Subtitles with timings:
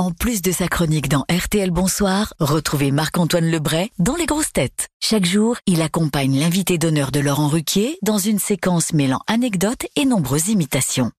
[0.00, 4.88] En plus de sa chronique dans RTL Bonsoir, retrouvez Marc-Antoine Lebray dans Les Grosses Têtes.
[4.98, 10.06] Chaque jour, il accompagne l'invité d'honneur de Laurent Ruquier dans une séquence mêlant anecdotes et
[10.06, 11.12] nombreuses imitations.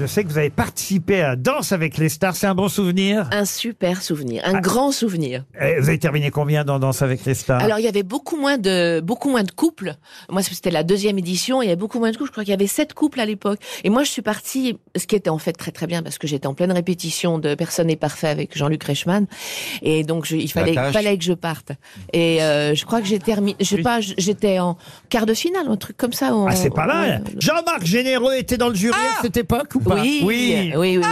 [0.00, 2.34] Je sais que vous avez participé à Danse avec les stars.
[2.34, 3.28] C'est un bon souvenir.
[3.30, 4.50] Un super souvenir, Ah.
[4.56, 5.44] un grand souvenir.
[5.60, 7.62] Eh, Vous avez terminé combien dans Danse avec les stars?
[7.62, 9.94] Alors il y avait beaucoup moins de beaucoup moins de couples.
[10.28, 12.28] Moi c'était la deuxième édition, il y avait beaucoup moins de couples.
[12.28, 13.60] Je crois qu'il y avait sept couples à l'époque.
[13.84, 16.26] Et moi je suis partie, ce qui était en fait très très bien parce que
[16.26, 19.26] j'étais en pleine répétition de Personne n'est parfait avec Jean-Luc Reichmann.
[19.82, 20.94] Et donc je- il fallait tâche.
[20.94, 21.72] fallait que je parte.
[22.12, 24.76] Et euh, je crois que j'ai terminé, je sais pas, j'étais en
[25.10, 26.34] quart de finale, un truc comme ça.
[26.34, 27.22] en- Ah, c'est pas mal.
[27.24, 27.32] ouais.
[27.38, 29.91] Jean-Marc Généreux était dans le jury à cette époque ou pas?
[30.00, 31.04] Oui, oui, oui, oui.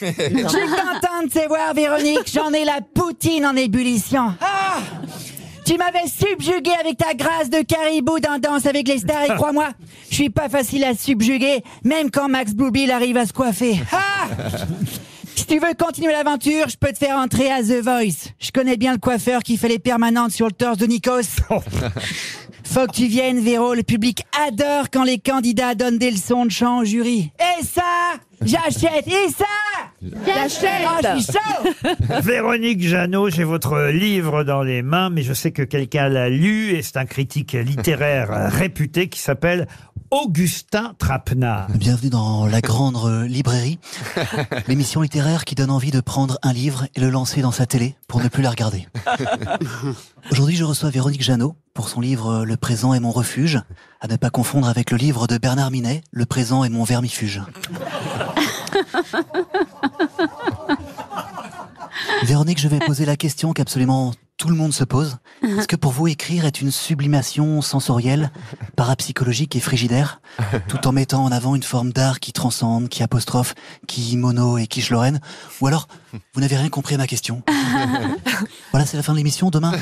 [0.00, 2.30] Je suis contente de te voir, Véronique.
[2.32, 4.34] J'en ai la poutine en ébullition.
[5.64, 9.68] Tu m'avais subjugué avec ta grâce de caribou dans Danse avec les stars et crois-moi,
[10.10, 13.80] je suis pas facile à subjuguer, même quand Max Bluebill arrive à se coiffer.
[13.90, 14.28] Ah
[15.34, 18.30] si tu veux continuer l'aventure, je peux te faire entrer à The Voice.
[18.38, 21.22] Je connais bien le coiffeur qui fait les permanentes sur le torse de Nikos.
[22.74, 23.72] Faut que tu viennes, Véro.
[23.74, 27.30] Le public adore quand les candidats donnent des leçons de chant au jury.
[27.38, 27.82] Et ça,
[28.42, 29.06] j'achète.
[29.06, 29.44] Et ça,
[30.02, 30.84] j'achète.
[30.84, 31.94] Oh, je suis chaud.
[32.22, 36.70] Véronique Jeannot, j'ai votre livre dans les mains, mais je sais que quelqu'un l'a lu
[36.70, 39.68] et c'est un critique littéraire réputé qui s'appelle
[40.10, 41.68] Augustin Trapenard.
[41.76, 43.78] Bienvenue dans la grande euh, librairie,
[44.66, 47.94] l'émission littéraire qui donne envie de prendre un livre et le lancer dans sa télé
[48.08, 48.88] pour ne plus la regarder.
[50.32, 53.60] Aujourd'hui, je reçois Véronique Jeannot pour son livre euh, Le présent est mon refuge,
[54.00, 57.42] à ne pas confondre avec le livre de Bernard Minet, Le présent est mon vermifuge.
[62.22, 64.14] Véronique, je vais poser la question qu'absolument
[64.44, 65.16] tout le monde se pose.
[65.42, 68.30] Est-ce que pour vous, écrire est une sublimation sensorielle,
[68.76, 70.20] parapsychologique et frigidaire,
[70.68, 73.54] tout en mettant en avant une forme d'art qui transcende, qui apostrophe,
[73.86, 75.20] qui mono et qui Lorraine
[75.62, 75.88] Ou alors,
[76.34, 77.42] vous n'avez rien compris à ma question
[78.70, 79.48] Voilà, c'est la fin de l'émission.
[79.48, 79.72] Demain,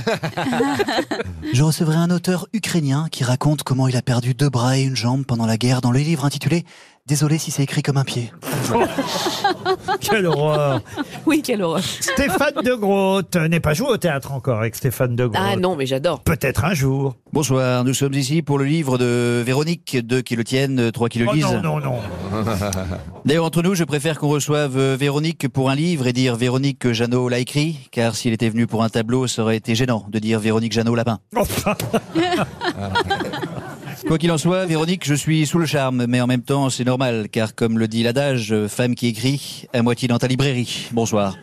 [1.53, 4.95] je recevrai un auteur ukrainien qui raconte comment il a perdu deux bras et une
[4.95, 6.65] jambe pendant la guerre dans le livre intitulé
[7.09, 8.33] Désolé si c'est écrit comme un pied.
[10.01, 10.81] Quelle horreur
[11.27, 11.83] Oui, quelle horreur.
[11.83, 15.37] Stéphane de Groot n'est pas joué au théâtre encore avec Stéphane de Groot.
[15.45, 16.21] Ah non, mais j'adore.
[16.21, 17.17] Peut-être un jour.
[17.33, 21.19] Bonsoir, nous sommes ici pour le livre de Véronique, deux qui le tiennent, trois qui
[21.19, 21.45] le Oh lisent.
[21.45, 21.99] non, non, non.
[23.25, 26.79] D'ailleurs, entre nous, je préfère qu'on reçoive euh, Véronique pour un livre et dire Véronique
[26.79, 30.07] que Jeannot l'a écrit, car s'il était venu pour un tableau, ça aurait été gênant
[30.09, 31.19] de dire Véronique Jeannot lapin.
[31.37, 31.75] Enfin,
[34.07, 36.85] Quoi qu'il en soit, Véronique, je suis sous le charme, mais en même temps, c'est
[36.85, 40.89] normal, car comme le dit l'adage, femme qui écrit, à moitié dans ta librairie.
[40.93, 41.37] Bonsoir.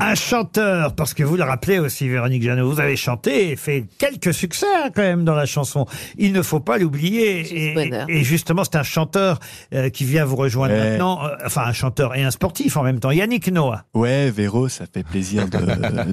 [0.00, 3.84] un chanteur, parce que vous le rappelez aussi, Véronique Jeannot, vous avez chanté et fait
[3.98, 5.86] quelques succès hein, quand même dans la chanson.
[6.18, 7.40] Il ne faut pas l'oublier.
[7.74, 9.38] Et, et justement, c'est un chanteur
[9.74, 10.90] euh, qui vient vous rejoindre Ouais.
[10.92, 11.24] maintenant.
[11.24, 13.10] euh, enfin, un chanteur et un sportif en même temps.
[13.10, 13.84] Yannick Noah.
[13.94, 15.58] Ouais, Véro, ça fait plaisir de,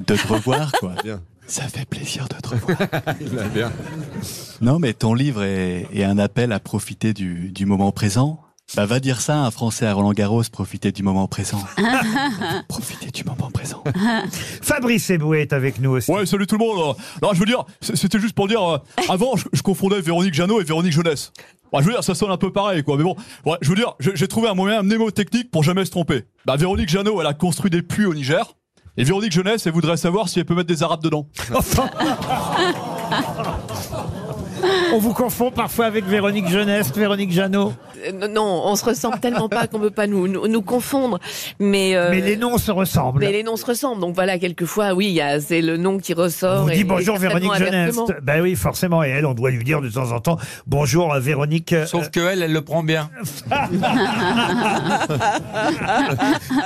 [0.00, 0.92] te revoir, quoi.
[1.04, 1.20] Bien.
[1.52, 2.78] Ça fait plaisir de te revoir.
[3.20, 3.70] Il a bien.
[4.62, 8.40] Non, mais ton livre est, est un appel à profiter du, du moment présent.
[8.74, 11.62] Bah, va dire ça à un Français à Roland Garros, profiter du moment présent.
[12.68, 13.84] profiter du moment présent.
[14.62, 16.10] Fabrice Eboué est avec nous aussi.
[16.10, 16.96] Ouais, salut tout le monde.
[17.20, 18.78] Non, je veux dire, c'était juste pour dire, euh,
[19.10, 21.34] avant, je, je confondais Véronique Jeannot et Véronique Jeunesse.
[21.70, 22.96] Ouais, je veux dire, ça sonne un peu pareil, quoi.
[22.96, 23.14] Mais bon,
[23.44, 26.24] ouais, je veux dire, j'ai j'ai trouvé un moyen mnémotechnique pour jamais se tromper.
[26.46, 28.54] Bah, Véronique Jeannot, elle a construit des puits au Niger.
[28.96, 31.26] Et Véronique Jeunesse, elle voudrait savoir si elle peut mettre des arabes dedans.
[34.92, 37.72] On vous confond parfois avec Véronique Jeunesse, Véronique Jeannot.
[38.06, 41.18] Euh, non, on se ressemble tellement pas qu'on peut pas nous, nous, nous confondre.
[41.58, 43.20] Mais, euh, Mais les noms se ressemblent.
[43.20, 44.00] mais les noms se ressemblent.
[44.00, 46.64] Donc voilà, quelquefois, oui, c'est le nom qui ressort.
[46.64, 47.96] On et- dit bonjour Véronique Jeunesse.
[48.22, 49.02] Ben oui, forcément.
[49.04, 50.36] Et elle, on doit lui dire de temps en temps
[50.66, 51.74] bonjour euh, Véronique.
[51.86, 53.08] Sauf que elle, elle le prend bien.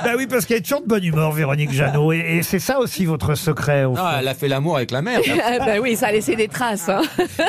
[0.03, 2.11] Ben oui, parce qu'elle est toujours de bonne humeur, Véronique Jeannot.
[2.13, 3.83] Et, et c'est ça aussi votre secret.
[3.85, 4.01] Au Non, fond.
[4.05, 5.19] Ah, elle a fait l'amour avec la mère.
[5.49, 6.89] Ah bah oui, ça a laissé des traces.
[6.89, 7.01] Hein.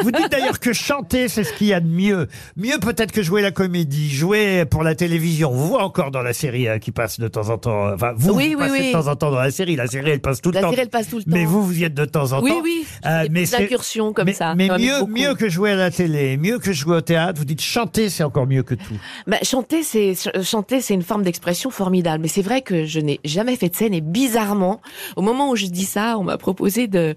[0.02, 2.28] Vous dites d'ailleurs que chanter, c'est ce qu'il y a de mieux.
[2.56, 5.50] Mieux peut-être que jouer la comédie, jouer pour la télévision.
[5.52, 7.88] Vous voyez encore dans la série euh, qui passe de temps en temps.
[7.88, 8.86] euh, Enfin, vous, Oui, vous oui, passez oui.
[8.88, 9.76] de temps en temps dans la série.
[9.76, 10.70] La série, elle passe tout le La temps.
[10.70, 11.30] série, elle passe tout le temps.
[11.32, 12.60] Mais vous, vous y êtes de temps en Oui, temps.
[12.62, 12.84] oui.
[13.06, 14.54] Euh, Des mais petites c'est- incursions comme mais, ça.
[14.54, 15.12] Mais mieux, beaucoup.
[15.12, 17.38] mieux que jouer à la télé, mieux que jouer au théâtre.
[17.38, 18.94] Vous dites chanter, c'est encore mieux que tout.
[19.26, 22.22] Bah, chanter, c'est ch- chanter, c'est une forme d'expression formidable.
[22.22, 24.80] Mais c'est vrai que je n'ai jamais fait de scène et bizarrement,
[25.16, 27.14] au moment où je dis ça, on m'a proposé de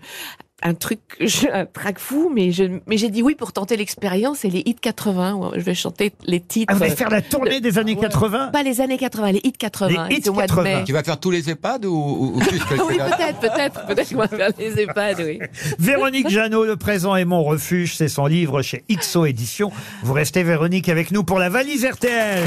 [0.64, 1.00] un truc,
[1.52, 4.76] un track fou, mais je, mais j'ai dit oui pour tenter l'expérience et les hits
[4.76, 5.36] 80.
[5.36, 6.72] où Je vais chanter les titres.
[6.74, 9.52] Ah, vous allez faire la tournée des années 80 Pas les années 80, les hits
[9.54, 10.08] 80.
[10.10, 10.64] Les hits c'est au mois de 80.
[10.64, 10.84] mai.
[10.86, 14.18] Tu vas faire tous les EHPAD ou, ou, ou juste Oui, peut-être, peut-être, peut-être qu'on
[14.18, 15.40] va faire les EHPAD, oui.
[15.80, 19.72] Véronique Jeannot, Le présent est mon refuge, c'est son livre chez XO Éditions.
[20.04, 22.44] Vous restez Véronique avec nous pour la valise RTL.